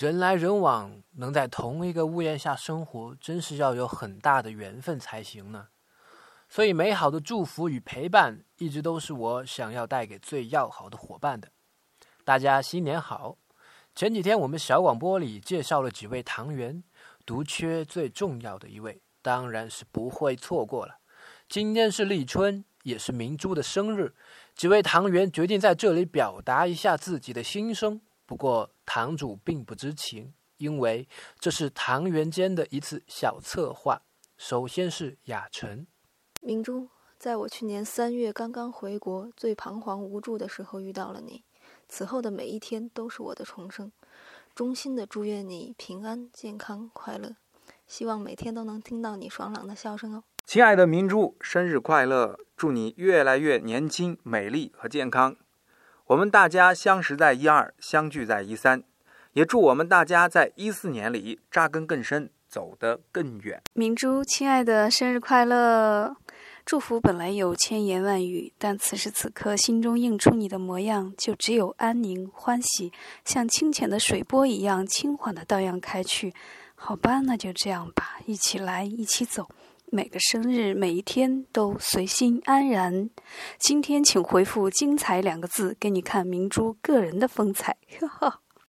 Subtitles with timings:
[0.00, 5.68] 人来人往，能在同一个屋檐下生活，真是要有很大的缘分才行呢。
[6.48, 11.48] 所以，美好的祝福与陪伴，一直都是我想要带给最要好的伙伴的。
[12.24, 13.36] 大家新年好！
[13.94, 16.82] 前几天我们小广播里介绍了几位唐员，
[17.26, 20.96] 独缺最重要的一位，当然是不会错过了。
[21.46, 24.14] 今天是立春，也是明珠的生日，
[24.54, 28.00] 几位唐员决定在这里表达一下自己的心声。
[28.30, 31.08] 不过堂主并不知情，因为
[31.40, 34.02] 这是唐元间的一次小策划。
[34.36, 35.84] 首先是雅晨。
[36.40, 36.88] 明珠，
[37.18, 41.42] 在我去年三月刚刚回国、最彷徨无助的时候遇到了你，
[41.88, 43.90] 此后的每一天都是我的重生。
[44.54, 47.34] 衷心的祝愿你平安、健康、快乐，
[47.88, 50.22] 希望每天都能听到你爽朗的笑声哦。
[50.46, 52.38] 亲爱的明珠，生日快乐！
[52.56, 55.36] 祝你越来越年轻、美丽和健康。
[56.10, 58.82] 我们大家相识在一二，相聚在一三，
[59.34, 62.30] 也祝我们大家在一四年里扎根更深。
[62.48, 66.16] 走得更远，明珠，亲爱的，生日快乐！
[66.66, 72.90] 祝福本来有千言万语，但此时此刻心中映出你的模样，就只有安宁、欢喜，
[73.24, 76.34] 像清浅的水波一样轻缓地荡漾开去。
[76.74, 79.48] 好吧，那就这样吧，一起来，一起走，
[79.92, 83.10] 每个生日，每一天都随心安然。
[83.58, 87.76] 今天请回复“精彩”两个字，给你看明珠个人的风采。
[88.00, 88.40] 哈哈。